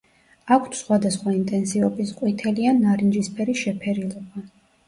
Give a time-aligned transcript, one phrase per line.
[0.53, 4.47] აქვთ სხვადასხვა ინტენსივობის ყვითელი ან ნარინჯისფერი შეფერილობა.